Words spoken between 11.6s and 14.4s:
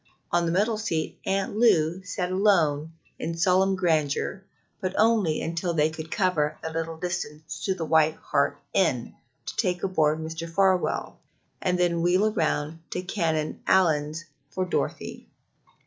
and then wheel round to Canon Allyn's